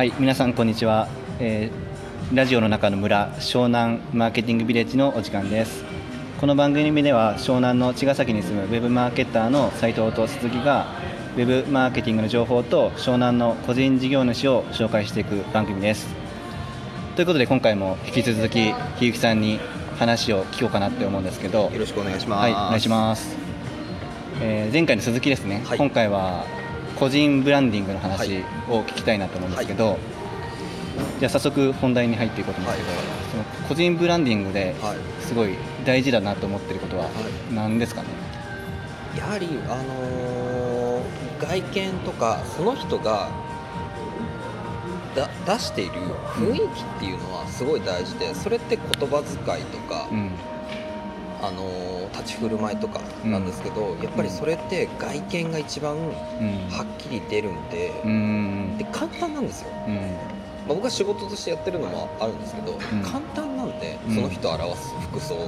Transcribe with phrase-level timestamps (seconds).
[0.00, 1.08] はい、皆さんこんにちは、
[1.40, 5.84] えーラジオの中の村湘南マーケティングビレッジのお時間です。
[6.40, 10.86] この番組では湘南の茅ヶ崎に住むウェブマーケッターの斉藤と鈴木が
[11.36, 16.08] ウェブマーケティングの情報と湘南の個人事業主を紹介していく番組です。
[17.14, 19.60] ということで今回も引き続きひゆきさんに
[19.98, 21.64] 話を聞こうかなって思うんですけど。
[21.64, 22.40] よろしくお願いします。
[22.40, 23.36] はい、お願いします。
[24.40, 25.78] えー前回の鈴木ですね、はい。
[25.78, 26.46] 今回は
[27.00, 28.44] 個人ブランディングの話はい。
[28.68, 29.98] を聞きたいなと思うんですけど、
[31.18, 33.08] じゃあ早速本題に入っていこうと思うんですけど、はい。
[33.30, 34.96] その個人ブランディングではい。
[35.22, 35.54] すごい
[35.86, 37.10] 大事だなと思ってることはは
[37.54, 38.08] 何ですかね、
[39.16, 41.02] やはりあのー
[41.40, 43.30] 外見とかその人が
[45.16, 45.92] だ出している
[46.34, 46.66] 雰囲気っ
[46.98, 50.30] ていうのはすごい大事で、それって言葉遣いとか、うん
[51.42, 56.02] あのー立ち振る舞いとかなんですけど、やっぱりそれって外見が一番うん。
[56.68, 58.76] はっきり出るんで、うん。
[58.76, 59.70] で簡単なんですよ。
[59.86, 59.94] うん。
[59.94, 64.14] まあ、僕は仕事としてやってるのもあるんですけど、簡単なんでうん。
[64.16, 65.38] その人を表す服装っ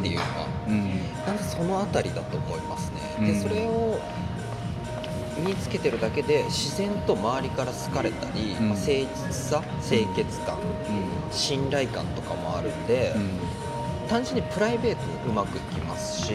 [0.00, 0.46] ていうのは。
[0.68, 0.90] うん。
[1.26, 3.26] なんでそのあたりだと思いますね、うん。
[3.26, 3.98] でそれを
[5.38, 8.68] 身につけてるだけで自然と周りから好かれたり、うん。
[8.70, 10.56] まあ誠実さ清潔感
[11.30, 13.30] 信頼感とかもあるんで、うん
[14.12, 16.34] 単純にプライベートもうまくいきますし、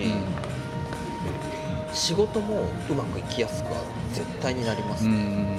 [1.94, 3.82] 仕事もうまくいきやすくは
[4.14, 5.58] 絶対になりますうんうね、ん。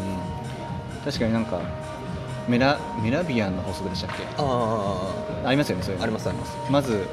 [1.05, 1.61] 確かになんか
[2.49, 4.25] メラメラビアンの法則でしたっけ？
[4.37, 5.15] あ
[5.47, 6.57] ありますよねそういうありますあります。
[6.69, 7.07] まず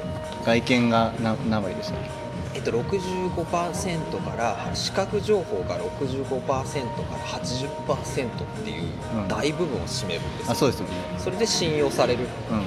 [0.44, 2.10] 外見が何何割でしたっけ？
[2.56, 8.28] えっと65%から視覚情報が65%から80%っ
[8.64, 8.82] ていう
[9.18, 9.28] うん。
[9.28, 10.94] 大部分を占めるんですよ、あそうですよね。
[11.18, 12.24] それで信用される。
[12.50, 12.62] うん、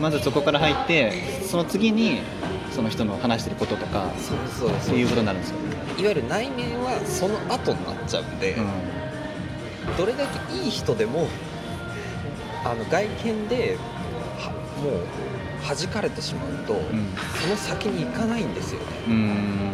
[0.00, 2.20] まずそこから入ってその次に
[2.70, 5.56] その人の話してることとかそうそうっていうことになるんですよ、
[5.98, 8.66] いわゆる内面はその後になっちゃうんで、うん
[9.96, 11.26] どれだけいい人でも
[12.64, 13.78] あの外見で
[14.38, 14.50] は
[14.82, 15.06] もう
[15.66, 16.80] 弾かれてしまうと、うん。
[17.40, 18.86] その先に行かないんですよね。
[19.08, 19.72] うん。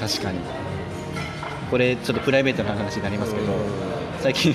[0.00, 0.38] 確かに。
[1.70, 3.46] これちょっとプライベートな話になりますけど
[4.20, 4.54] 最近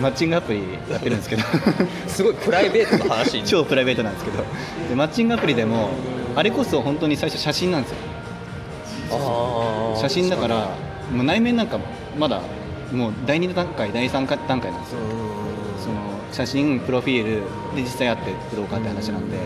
[0.00, 0.60] マッチングアプリ
[0.90, 1.42] やってるんですけど。
[2.06, 3.44] すごいプライベートな話に。
[3.48, 4.44] 超プライベートなんですけど。
[4.88, 5.90] でマッチングアプリでも
[6.36, 7.96] あれこそ本当に最初写真なんですよ。
[10.00, 10.68] 写真だから
[11.10, 11.78] もう内面なんか
[12.18, 12.42] まだ
[12.92, 14.98] もう第2段階第3段階なんですよ。
[15.00, 15.82] うん。
[15.82, 15.94] その
[16.32, 17.30] 写真プロフィール
[17.74, 19.36] で実際会ってどうかって話なんで。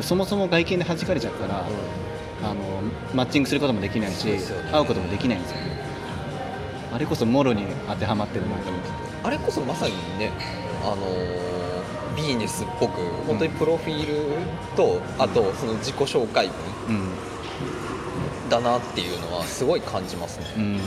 [0.00, 1.64] そもそも外見で弾かれちゃったら
[2.42, 2.54] あの
[3.14, 4.26] マッチングすることもできないし
[4.72, 5.58] 会うこともできないんですよ
[6.94, 8.94] あれこそもろに当てはまってるなと思ってて。
[9.24, 10.30] あれこそまさにね
[10.84, 11.44] あのー
[12.16, 14.36] ビジネスっぽく本当にプロフィール
[14.76, 16.48] と、あとその自己紹介
[16.86, 17.10] 文うん
[18.48, 20.80] だなっていうのはすごい感じますね、うん。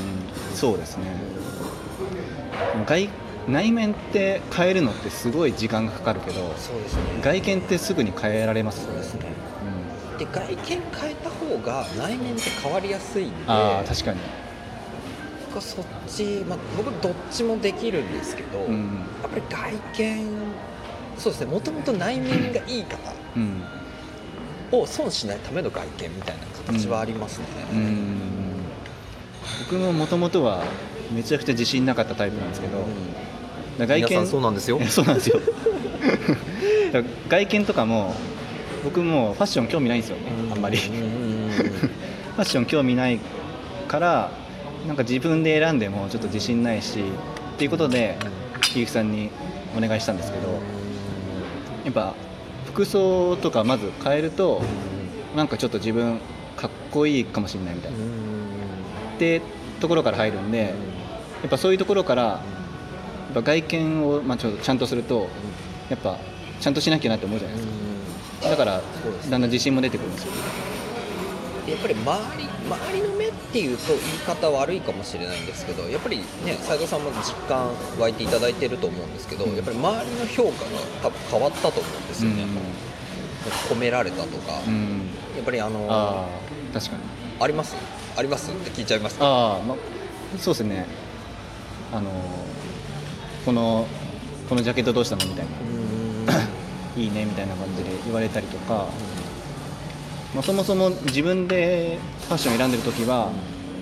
[0.56, 1.08] そうですね。
[2.86, 3.10] 外
[3.50, 7.02] 内面って変えるのってすごい時間がかかるけどそうですね。
[7.22, 9.04] 外見ってすぐに変えられますよね。
[9.04, 9.32] そうですね。
[10.20, 14.20] で外見変えた方が内面って変わりやすいんでああ確かに
[15.58, 20.28] 僕はそっち、まあ、僕どっちもできるんですけど、やっうんぱり外見
[21.18, 22.98] そうですねもともと内面がいい方
[23.36, 23.64] うん。
[24.70, 28.18] を損しないための外見みたいな形はありますね、うん。
[29.62, 30.64] 僕ももともとは
[31.12, 32.86] めちゃくちゃ自信なかったタイプなんですけど、
[33.80, 34.80] 外見皆さんそうなんですよ。
[34.90, 35.40] そうなんですよ。
[37.30, 38.14] 外見とかも
[38.84, 40.18] 僕もうファッション興味ないんですよ。
[40.18, 40.78] ねあんまり。
[40.78, 41.06] フうんうんう
[41.48, 41.50] ん。
[42.38, 43.20] ァッション興味ない
[43.88, 44.32] から
[44.86, 47.00] なんか自分で選んでもちょっと自信ないし
[47.56, 48.18] っていうことで
[48.72, 49.30] ひゆきさんに
[49.76, 50.50] お願いしたんですけど
[51.86, 52.14] やっぱ
[52.66, 54.62] 服装とかまず変えると
[55.36, 56.20] なんかちょっと自分
[56.56, 57.98] かっこいいかもしれないみたいな。
[57.98, 59.42] って
[59.80, 62.42] ところから入るんでやっぱそういうところからや
[63.32, 65.28] っぱ外見をまあちょっとちゃんとすると
[65.90, 66.18] やっぱ
[66.60, 67.68] ちゃんとしなきゃなって思うじゃないです
[68.42, 68.50] か。
[68.50, 68.82] だから
[69.30, 70.32] だんだん自信も出てくるんですよ
[71.68, 79.56] やっぱり周り周りの目っていうと言い方悪いかもしれないんですけどやっぱりね斉藤さんも実感湧いていただいてると思うんですけど、うん。
[79.56, 82.46] やっぱり周りの評価が多分変わったと思うんですよね、
[83.70, 84.90] 褒められたとか、うん、うん、
[85.36, 86.28] やっぱりあの
[86.74, 87.02] 確かに。
[87.40, 87.76] あります？
[88.18, 88.50] あります？
[88.52, 89.18] って聞いちゃいます？
[89.20, 89.76] ああ、ま、
[90.40, 90.86] そうですね。
[91.94, 92.10] あの
[93.46, 93.86] この
[94.50, 95.26] このジャケットどうしたの？
[95.26, 95.52] みたいな。
[95.62, 96.28] うん
[97.02, 97.26] いいね？
[97.26, 98.88] みたいな感じで言われたりとか、
[100.38, 101.98] まあ、そもそも自分で
[102.28, 103.32] ファッションを選んでる時は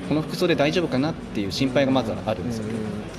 [0.08, 2.66] この服装で大丈夫かなっていう心配がまずあるんですよ、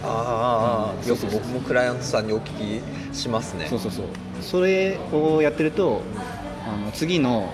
[0.04, 1.06] ああ、うん。
[1.06, 2.80] よく僕もクライアントさんにお聞
[3.12, 3.66] きしますね。
[3.68, 4.06] そうそうそう。
[4.40, 6.00] それをやってると
[6.66, 7.52] あの次の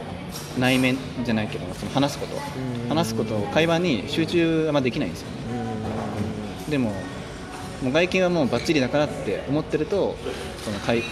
[0.57, 2.89] 内面じゃないけどその話すことうん。
[2.89, 5.27] 話すこと会話に集中あんまできないんですよ。
[5.31, 5.35] ね
[6.69, 6.91] でも
[7.83, 10.15] もう外見はもうバッチリだからって思ってると
[10.65, 11.03] その会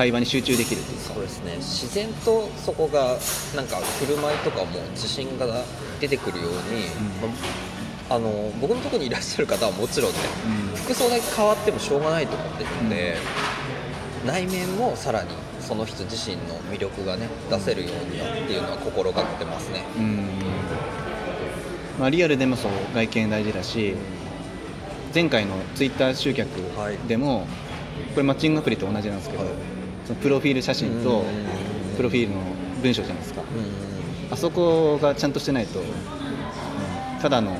[0.00, 1.12] 会話に集中できるっていうか。
[1.12, 1.56] そうですね。
[1.56, 3.18] 自然とそこが
[3.54, 5.46] なんか振る舞いとかも自信が
[6.00, 6.86] 出てくるように、
[8.08, 10.18] まあの僕のところにいらっしゃる方はもちろんね
[10.72, 10.76] うん。
[10.76, 13.16] 服装だけ変わってもしょうがないと思ってるので、
[14.26, 15.28] 内面もさらに
[15.60, 19.84] その人自身の魅力がね出せるようにはっていうのは心がけてますね。
[19.98, 20.28] うん。
[21.98, 23.94] まあ、リアルでもそう外見大事だし
[25.14, 26.48] 前回のツイッター集客
[27.06, 27.46] でも、
[28.14, 29.52] これマッチングアプリと同じなんですけど、はい
[30.10, 31.96] そのプロフィール写真とうん。
[31.96, 32.40] プロフィールの
[32.82, 34.32] 文章じゃないですか、うん。
[34.32, 35.86] あそこがちゃんとしてないと、うん
[37.20, 37.54] ただの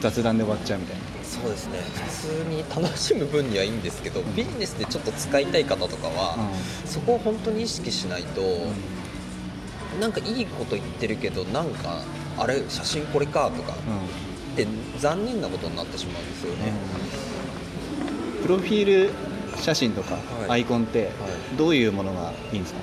[0.00, 1.02] 雑談で終わっちゃうみたいな。
[1.24, 1.78] そうですね。
[1.78, 6.36] 普通に楽しむ分にはいいんですけどビジネスでちょっと使いたい方とかは、
[6.84, 8.42] そこを本当に意識しないと、
[9.98, 12.02] なんかいいこと言ってるけどなんか
[12.36, 14.54] あれ写真これかとかうん。
[14.54, 14.66] って
[14.98, 16.72] 残念なことになってしまうんですよね、
[18.42, 19.10] プロフィール
[19.56, 20.50] 写真とかはい。
[20.50, 21.10] アイコンって
[21.56, 22.80] どういうものがいいんですか、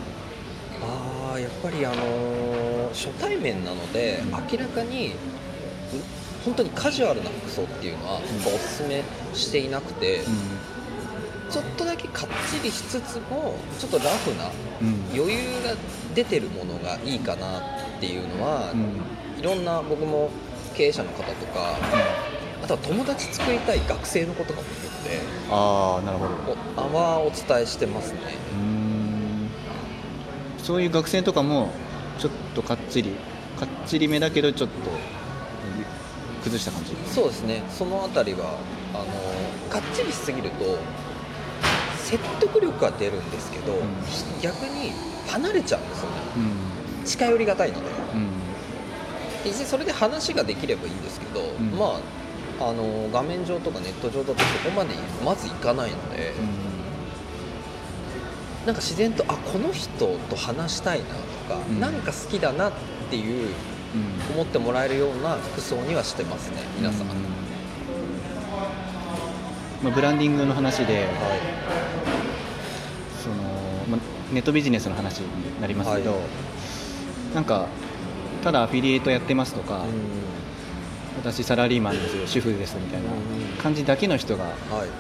[0.82, 4.32] ああやっぱりあのー初対面なのでうん。
[4.32, 5.12] 明らかにん
[6.46, 9.04] 本当にカジュアルな服装っていうのはおすすめ
[9.34, 10.22] していなくて、
[11.52, 14.50] ちょっとだけかっちりしつつもちょっとラフな
[14.82, 15.04] うん。
[15.14, 15.76] 余裕が
[16.16, 17.62] 出てるものがいいかなっ
[18.00, 19.40] ていうのは、うん。
[19.40, 20.30] いろんな僕も
[20.76, 21.78] 経営者の方とか
[22.64, 24.68] あとは友達作りたい学生の子とかも
[25.08, 25.22] で。
[25.50, 26.98] ああなるほど。
[26.98, 28.20] はお伝えしてますね。
[28.54, 29.50] うーん。
[30.64, 31.72] そういう学生とかも
[32.20, 33.12] ちょっとかっちり
[33.60, 34.76] かっちりめだけどちょっと
[36.44, 36.96] 崩した感じ。
[37.14, 37.64] そうですね。
[37.70, 38.58] そのあたりは
[38.94, 39.06] あの
[39.70, 40.78] かっちりしすぎると
[42.04, 43.78] 説得力は出るんですけど、ん。
[44.42, 44.92] 逆に
[45.28, 46.16] 離れちゃうんですよね。
[46.38, 47.06] うん。
[47.06, 47.82] 近寄りがたいので。
[48.14, 48.28] うん。
[49.54, 51.72] それで話ができればいいんですけど、ん。
[51.78, 52.00] まあ
[52.60, 56.34] あの画面上とかネット上だとそこまでまずいかないので、
[58.66, 61.12] なんか自然とあこの人と話したいなと
[61.48, 61.80] か、うん。
[61.80, 62.72] なんか好きだなっ
[63.10, 63.54] ていう
[63.96, 64.36] うん。
[64.36, 67.08] 思ってもらえるような服装にはしてますね皆さん、うん。
[69.84, 71.10] まあ、ブランディングの話では
[73.24, 73.36] その、
[73.90, 74.00] まあ、
[74.34, 76.20] ネットビジネスの話になりますけど、はい。
[77.36, 77.68] なんか
[78.44, 79.88] ただアフィリエイトやってますとか、い、
[81.18, 83.18] 私サラリーマンですよ主婦ですみたいなうん。
[83.62, 84.52] 感じだけの人がは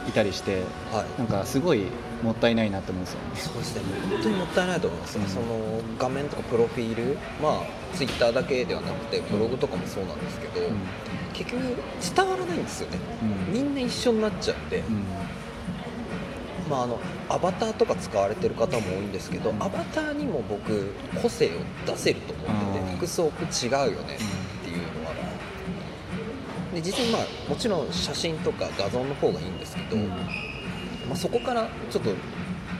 [0.05, 0.09] い。
[0.09, 1.19] いたりしてはい。
[1.19, 1.83] なんかすごい
[2.23, 3.25] もったいないなって思うんですよね。
[3.35, 3.81] そうですね。
[4.09, 5.27] 本当にもったいないと思います、うん。
[5.27, 10.61] その画面とかプロフィールまあツイッターだけではなくてブログとかもそうなんですけど、
[11.33, 11.61] 結局
[12.15, 12.97] 伝わらないんですよね。
[13.49, 13.53] うん。
[13.53, 15.03] みんな一緒になっちゃうんで、うん。
[16.69, 16.99] まあ、あの
[17.29, 19.63] アバターとか使われてる方も多いんですけど、うん。
[19.63, 21.49] アバターにも僕個性を
[21.85, 24.17] 出せると思ってて服装違うよね
[26.81, 30.09] で実際まあもちろん写真とか画像の方がいいんですけど、うん。
[30.09, 30.15] ま
[31.13, 32.11] あ、そこからちょっと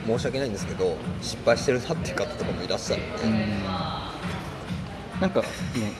[0.06, 3.30] 申し訳ないんですけど失敗してるなっていう方とかもいらっしゃるので、うん。
[5.20, 5.46] なんかね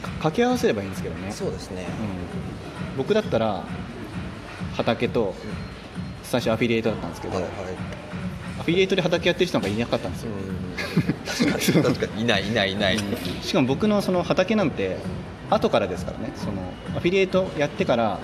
[0.00, 1.86] か掛け合わせればいいんですけどね、そうですね、
[2.92, 2.98] うん。
[2.98, 3.64] 僕だったら
[4.76, 5.34] 畑と
[6.22, 7.52] 最初アフィリエイトだったんですけど、はいはい。
[8.60, 10.30] アフィリエイトで畑やってる人なんかいなかったんですよ、
[11.26, 11.94] 確かに。
[11.96, 12.22] 確かに。
[12.22, 12.98] いないいないいない、
[13.42, 14.98] しかも僕のその畑なんて
[15.50, 18.18] 後からですからねそのアフィリエイトやってから、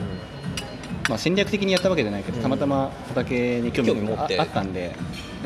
[1.09, 2.43] まあ、戦略的にやったわけじゃないけど、うん。
[2.43, 4.41] たまたま畑に興味があって。
[4.41, 4.95] あったんで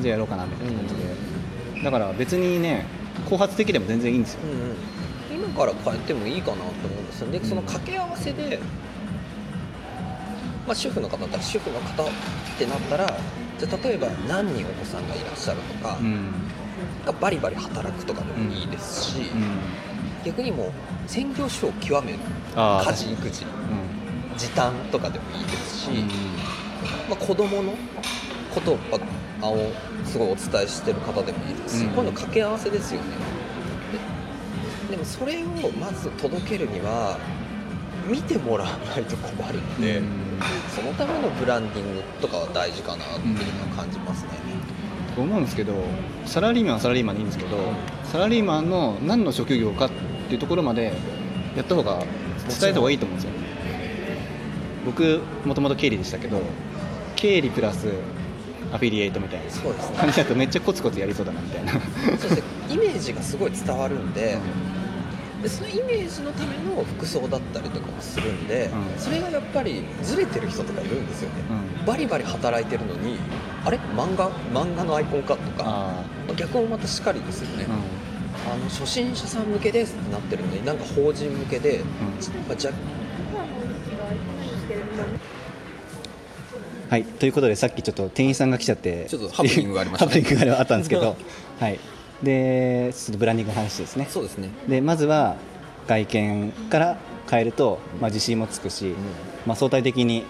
[0.01, 2.87] じゃあやろうかなみたいな感じで、だから別にね
[3.29, 5.45] 後発的でも全然いいんですよ、うんうん。
[5.45, 8.61] 今から変えてもいいかなと思うんですよでその掛け合わせで、
[10.67, 12.07] まあ、主婦の方だったら主婦の方っ
[12.59, 13.07] てなったら
[13.59, 16.33] じゃあ例えば何人お子さんがいらっしゃるとか、うん。
[17.05, 19.59] がバリバリ働くとかでもいいですし、うん
[20.29, 20.73] 逆にもう
[21.07, 22.19] 専業主婦を極める
[22.55, 24.37] 家事育児うん。
[24.37, 25.97] 時短とかでもいいですし、うん。
[27.09, 27.73] まあ、子供の
[28.55, 28.79] ことを
[30.05, 31.91] すごいお伝えしてる方でもいいですし、うん。
[31.93, 33.07] こういうの掛け合わせですよね。
[34.89, 35.47] ででもそれを
[35.81, 37.19] まず届けるには
[38.07, 40.07] 見てもらわないと困るので、うん。
[40.75, 44.31] そのためのブランディングとかは大事かなっていうのは感じますね、
[45.17, 45.75] と思うんですけど
[46.27, 47.57] サラリーマンはサラリーマンでいいんですけど
[48.05, 50.93] サラリーマンの何の職業かっていうところまで
[51.57, 51.99] やった方が
[52.61, 53.31] 伝えた方がいいと思うんですよ。
[54.87, 56.41] 僕もともと経理でしたけど
[57.17, 57.89] 経理プラス
[58.73, 59.51] アフィリエイトみたいな。
[59.51, 59.97] そうですね。
[59.97, 61.73] 感じだとめっちゃコツコツやりそうだなみたいな。
[61.73, 62.43] そうですね。
[62.71, 64.39] イメージがすごい伝わるんで,、
[65.43, 68.99] でそのイメージのための服装だったりとかもするんで、うん。
[68.99, 71.37] それがやっぱりずれてる人とかいるんですよね、
[71.81, 71.87] うん。
[71.87, 73.19] バリバリ働いてるのに
[73.65, 73.79] あれ？
[73.97, 74.31] 漫画？
[74.53, 75.37] 漫画のアイコンか？
[75.37, 75.65] とか。
[75.65, 76.05] あ
[76.37, 77.73] 逆もまたしかりですよね、あ、
[78.53, 81.87] あの初心者さん向けですってなってるのになんか法人向けで、うん。
[82.47, 82.73] まあ、じゃ
[86.91, 90.13] はい、ということでさっきちょっと店員さんが来ちゃってちょっとハプニングがありましたね。
[90.23, 91.17] ハプニングがあったんですけど
[91.61, 91.79] はい。
[92.23, 94.09] でちょっとブランディングの話ですね。
[94.11, 94.49] そうですね。
[94.67, 95.37] でまずは
[95.87, 96.97] 外見から
[97.31, 98.95] 変えると、まあ、自信もつくし、
[99.47, 100.25] まあ、相対的に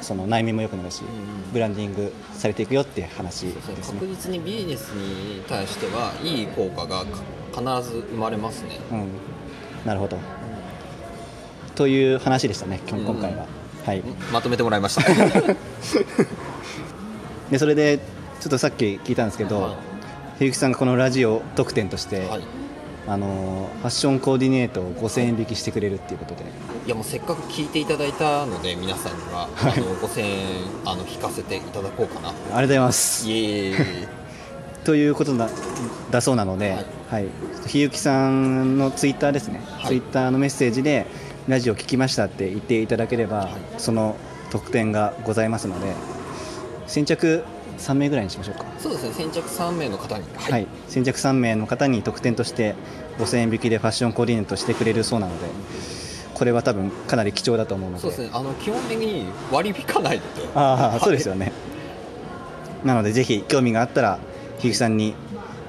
[0.00, 1.04] その内面も良くなるし、ん
[1.52, 4.00] ブランディングされていくよっていう話ですね。
[4.00, 7.22] 確実にビジネスに対してはいい効果がか
[7.52, 8.78] 必ず生まれますね。
[8.90, 9.08] うん、
[9.84, 10.18] なるほど。
[11.74, 13.46] という話でしたね今今回は、
[13.84, 14.02] はい。
[14.32, 15.02] まとめてもらいました。
[17.50, 17.98] でそれで
[18.40, 19.72] ちょっとさっき聞いたんですけど、はい。
[20.40, 22.42] ひゆきさんがこのラジオ特典として、はい。
[23.08, 26.44] あのファッションコーディネートを5000円引きしてくれるっていうことで。
[26.86, 30.46] いやもうせっかく聞いていただいたので皆さんには、あの5000円
[30.84, 33.28] あの引かせていただこうかなありがとうございます。
[33.28, 34.08] イエーイ。
[34.84, 35.48] ということだ
[36.10, 37.28] だそうなので、ははい。
[37.66, 39.86] ひゆきさんのツイッターですね、はい。
[39.86, 41.06] ツイッターのメッセージで
[41.48, 43.80] ラジオ聞きましたって言っていただければ、い。
[43.80, 44.16] その
[44.50, 45.94] 特典がございますので
[46.86, 47.44] 先着
[47.78, 48.66] 3名ぐらいにしましょうか。
[48.78, 49.12] そうですね。
[49.12, 50.24] 先着3名の方に。
[50.34, 52.74] ははい、先着3名の方に特典として
[53.18, 55.48] 5000円引きでファッションコーディネートしてくれるそうなので
[56.34, 58.02] これは多分かなり貴重だと思うので。
[58.02, 58.30] そうですね。
[58.32, 60.48] あの基本的に割り引かないので。
[60.54, 61.52] ああそうですよね、
[62.84, 64.18] なのでぜひ興味があったら
[64.58, 65.14] ひゆきさんに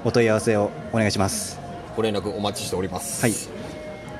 [0.04, 1.58] お問い合わせをお願いします
[1.96, 3.32] ご連絡お待ちしておりますはい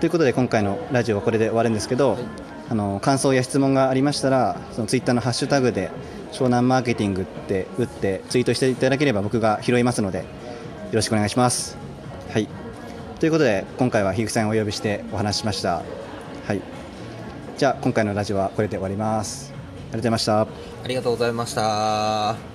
[0.00, 5.90] ということで今回のラジオはこれで終わるんですけど、はいあの感想や質問がありましたらそのツイッターのハッシュタグで
[6.30, 10.25] 湘南マーケティングって打ってツイートしていただければ僕が拾いますのでよ
[10.92, 11.76] ろしくお願いします。
[12.30, 12.46] はい
[13.18, 15.82] ということで今回はひゆきさんをお呼びしてお話ししました。
[16.46, 16.62] はい
[17.58, 19.52] じゃあ今回のラジオはこれで終わります。
[19.52, 20.40] ありがとうございました。
[20.42, 20.46] あ
[20.87, 22.50] りがとうございました